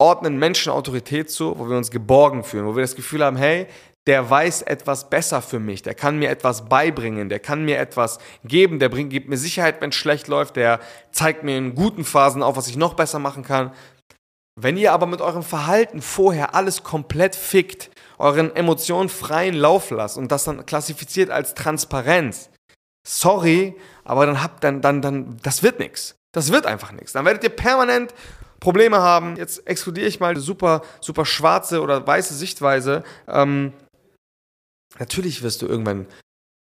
ordnen 0.00 0.36
Menschen 0.36 0.72
Autorität 0.72 1.30
zu, 1.30 1.56
wo 1.56 1.68
wir 1.68 1.76
uns 1.76 1.92
geborgen 1.92 2.42
fühlen, 2.42 2.66
wo 2.66 2.74
wir 2.74 2.82
das 2.82 2.96
Gefühl 2.96 3.24
haben, 3.24 3.36
hey, 3.36 3.68
der 4.06 4.28
weiß 4.28 4.62
etwas 4.62 5.08
besser 5.08 5.40
für 5.40 5.58
mich, 5.58 5.82
der 5.82 5.94
kann 5.94 6.18
mir 6.18 6.28
etwas 6.28 6.66
beibringen, 6.68 7.28
der 7.28 7.40
kann 7.40 7.64
mir 7.64 7.78
etwas 7.78 8.18
geben, 8.44 8.78
der 8.78 8.90
bringt, 8.90 9.10
gibt 9.10 9.28
mir 9.28 9.38
Sicherheit, 9.38 9.80
wenn 9.80 9.90
es 9.90 9.96
schlecht 9.96 10.28
läuft, 10.28 10.56
der 10.56 10.80
zeigt 11.10 11.42
mir 11.42 11.56
in 11.56 11.74
guten 11.74 12.04
Phasen 12.04 12.42
auf, 12.42 12.56
was 12.56 12.68
ich 12.68 12.76
noch 12.76 12.94
besser 12.94 13.18
machen 13.18 13.44
kann. 13.44 13.72
Wenn 14.60 14.76
ihr 14.76 14.92
aber 14.92 15.06
mit 15.06 15.20
eurem 15.20 15.42
Verhalten 15.42 16.00
vorher 16.00 16.54
alles 16.54 16.84
komplett 16.84 17.34
fickt, 17.34 17.90
euren 18.18 18.54
Emotionen 18.54 19.08
freien 19.08 19.54
Lauf 19.54 19.90
lasst 19.90 20.16
und 20.16 20.30
das 20.30 20.44
dann 20.44 20.64
klassifiziert 20.64 21.30
als 21.30 21.54
Transparenz, 21.54 22.50
sorry, 23.06 23.74
aber 24.04 24.26
dann 24.26 24.42
habt 24.42 24.62
dann 24.62 24.80
dann 24.80 25.02
dann 25.02 25.38
das 25.42 25.62
wird 25.62 25.80
nichts. 25.80 26.14
Das 26.32 26.52
wird 26.52 26.66
einfach 26.66 26.92
nichts. 26.92 27.12
Dann 27.12 27.24
werdet 27.24 27.42
ihr 27.44 27.50
permanent 27.50 28.14
Probleme 28.60 28.98
haben. 28.98 29.36
Jetzt 29.36 29.66
exkludiere 29.66 30.06
ich 30.06 30.20
mal 30.20 30.36
super 30.36 30.82
super 31.00 31.24
schwarze 31.24 31.80
oder 31.80 32.06
weiße 32.06 32.34
Sichtweise. 32.34 33.02
Ähm, 33.26 33.72
Natürlich 34.98 35.42
wirst 35.42 35.62
du 35.62 35.66
irgendwann 35.66 36.06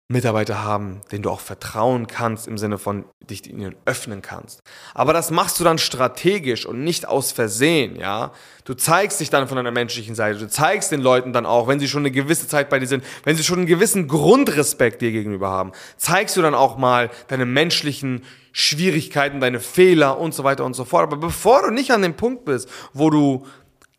Mitarbeiter 0.10 0.64
haben, 0.64 1.02
denen 1.12 1.24
du 1.24 1.30
auch 1.30 1.40
vertrauen 1.40 2.08
kannst, 2.08 2.48
im 2.48 2.58
Sinne 2.58 2.78
von 2.78 3.06
dich 3.22 3.50
ihnen 3.50 3.76
öffnen 3.86 4.22
kannst. 4.22 4.60
Aber 4.94 5.14
das 5.14 5.32
machst 5.32 5.60
du 5.60 5.64
dann 5.64 5.78
strategisch 5.78 6.66
und 6.66 6.84
nicht 6.84 7.08
aus 7.08 7.32
Versehen, 7.32 7.96
ja. 7.96 8.32
Du 8.66 8.74
zeigst 8.74 9.20
dich 9.22 9.30
dann 9.30 9.48
von 9.48 9.56
deiner 9.56 9.72
menschlichen 9.72 10.14
Seite. 10.14 10.40
Du 10.40 10.48
zeigst 10.48 10.92
den 10.92 11.02
Leuten 11.02 11.32
dann 11.34 11.46
auch, 11.46 11.68
wenn 11.68 11.80
sie 11.80 11.88
schon 11.88 12.02
eine 12.02 12.12
gewisse 12.12 12.48
Zeit 12.48 12.70
bei 12.70 12.80
dir 12.80 12.88
sind, 12.88 13.04
wenn 13.24 13.38
sie 13.38 13.44
schon 13.44 13.60
einen 13.60 13.68
gewissen 13.68 14.08
Grundrespekt 14.08 15.02
dir 15.02 15.12
gegenüber 15.12 15.50
haben, 15.50 15.72
zeigst 15.98 16.36
du 16.36 16.42
dann 16.42 16.56
auch 16.56 16.78
mal 16.78 17.10
deine 17.30 17.46
menschlichen 17.46 18.24
Schwierigkeiten, 18.52 19.40
deine 19.40 19.60
Fehler 19.60 20.20
und 20.20 20.34
so 20.34 20.44
weiter 20.44 20.66
und 20.66 20.76
so 20.76 20.86
fort. 20.86 21.04
Aber 21.04 21.18
bevor 21.18 21.64
du 21.64 21.72
nicht 21.72 21.92
an 21.92 22.02
dem 22.02 22.16
Punkt 22.16 22.46
bist, 22.46 22.70
wo 22.94 23.10
du 23.10 23.46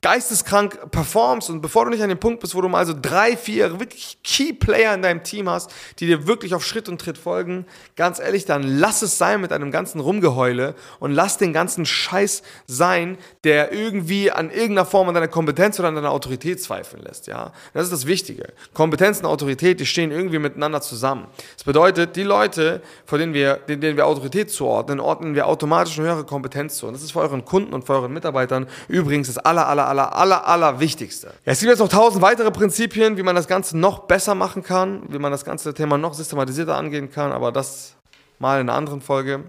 geisteskrank 0.05 0.91
performst 0.91 1.49
und 1.49 1.63
bevor 1.63 1.87
du 1.87 1.91
nicht 1.91 2.03
an 2.03 2.11
dem 2.11 2.21
Punkt 2.21 2.41
bist, 2.41 2.55
wo 2.55 2.61
du 2.61 2.69
mal 2.69 2.85
so 2.85 2.93
drei, 2.93 3.39
vier 3.39 3.81
wirklich 3.81 4.19
Key-Player 4.23 4.93
in 4.93 5.01
deinem 5.01 5.25
Team 5.25 5.49
hast, 5.49 5.73
die 5.99 6.07
dir 6.07 6.27
wirklich 6.27 6.55
auf 6.55 6.63
Schritt 6.63 6.91
und 6.91 7.01
Tritt 7.01 7.17
folgen, 7.17 7.65
ganz 7.97 8.19
ehrlich, 8.19 8.45
dann 8.45 8.65
lass 8.65 9.01
es 9.01 9.17
sein 9.17 9.41
mit 9.41 9.51
einem 9.51 9.71
ganzen 9.71 10.01
Rumgeheule 10.01 10.75
und 11.01 11.13
lass 11.13 11.39
den 11.39 11.55
ganzen 11.55 11.87
Scheiß 11.87 12.43
sein, 12.67 13.17
der 13.45 13.73
irgendwie 13.73 14.31
an 14.31 14.51
irgendeiner 14.51 14.85
Form 14.85 15.09
an 15.09 15.15
deiner 15.15 15.27
Kompetenz 15.27 15.79
oder 15.79 15.89
an 15.89 15.95
deiner 15.95 16.11
Autorität 16.11 16.63
zweifeln 16.63 17.03
lässt, 17.03 17.27
ja. 17.27 17.53
Das 17.73 17.85
ist 17.85 17.93
das 17.93 18.05
Wichtige. 18.05 18.53
Kompetenz 18.75 19.21
und 19.21 19.25
Autorität, 19.25 19.81
die 19.81 19.87
stehen 19.87 20.11
irgendwie 20.11 20.39
miteinander 20.39 20.83
zusammen. 20.83 21.29
Das 21.57 21.65
bedeutet, 21.65 22.15
die 22.17 22.25
Leute, 22.25 22.83
vor 23.07 23.17
denen 23.17 23.33
wir, 23.33 23.55
denen 23.55 23.97
wir 23.97 24.07
Autorität 24.07 24.51
zuordnen, 24.51 25.01
ordnen 25.01 25.35
wir 25.35 25.47
automatisch 25.47 25.99
eine 25.99 26.09
höhere 26.09 26.25
Kompetenz 26.25 26.77
zu. 26.77 26.89
Und 26.89 26.93
das 26.93 27.03
ist 27.03 27.13
für 27.13 27.21
euren 27.21 27.47
Kunden 27.47 27.73
und 27.73 27.87
für 27.87 27.95
euren 27.95 28.13
Mitarbeitern 28.13 28.67
übrigens 28.89 29.29
das 29.29 29.39
aller, 29.39 29.67
aller, 29.67 29.94
aller, 29.95 30.17
aller, 30.17 30.47
aller 30.47 30.81
Wichtigste. 30.81 31.29
Ja, 31.45 31.53
es 31.53 31.61
gibt 31.61 31.71
jetzt 31.71 31.79
noch 31.79 31.89
tausend 31.89 32.23
weitere 32.23 32.51
Prinzipien, 32.51 33.17
wie 33.17 33.23
man 33.23 33.37
das 33.37 33.47
Ganze 33.47 33.79
noch 33.79 34.01
besser 34.01 34.35
machen 34.35 34.63
kann, 34.63 35.03
wie 35.09 35.19
man 35.19 35.33
das 35.33 35.45
ganze 35.45 35.73
Thema 35.75 35.99
noch 35.99 36.15
systematisierter 36.15 36.77
angehen 36.77 37.11
kann, 37.11 37.33
aber 37.33 37.53
das 37.53 37.97
mal 38.39 38.61
in 38.61 38.69
einer 38.69 38.77
anderen 38.77 39.01
Folge. 39.01 39.45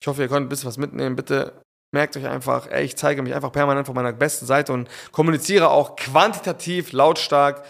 Ich 0.00 0.08
hoffe, 0.08 0.22
ihr 0.22 0.28
könnt 0.28 0.46
ein 0.46 0.48
bisschen 0.48 0.68
was 0.68 0.78
mitnehmen. 0.78 1.16
Bitte 1.16 1.52
merkt 1.94 2.16
euch 2.16 2.26
einfach, 2.26 2.68
ey, 2.70 2.84
ich 2.84 2.96
zeige 2.96 3.22
mich 3.22 3.34
einfach 3.34 3.52
permanent 3.52 3.86
von 3.86 3.94
meiner 3.94 4.12
besten 4.12 4.46
Seite 4.46 4.72
und 4.72 4.88
kommuniziere 5.12 5.70
auch 5.70 5.96
quantitativ, 5.96 6.92
lautstark, 6.92 7.64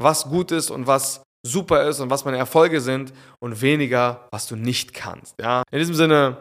was 0.00 0.24
gut 0.24 0.50
ist 0.50 0.70
und 0.70 0.86
was 0.86 1.22
super 1.46 1.84
ist 1.88 2.00
und 2.00 2.10
was 2.10 2.24
meine 2.24 2.38
Erfolge 2.38 2.80
sind 2.80 3.12
und 3.40 3.62
weniger, 3.62 4.26
was 4.30 4.48
du 4.48 4.56
nicht 4.56 4.94
kannst. 4.94 5.34
Ja? 5.40 5.62
In 5.70 5.78
diesem 5.78 5.94
Sinne, 5.94 6.38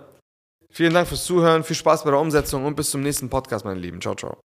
vielen 0.72 0.94
Dank 0.94 1.08
fürs 1.08 1.26
Zuhören, 1.26 1.64
viel 1.64 1.76
Spaß 1.76 2.04
bei 2.04 2.12
der 2.12 2.20
Umsetzung 2.20 2.66
und 2.66 2.76
bis 2.76 2.90
zum 2.90 3.02
nächsten 3.02 3.30
Podcast, 3.30 3.66
meine 3.66 3.80
Lieben. 3.80 4.02
Ciao, 4.02 4.16
ciao. 4.16 4.47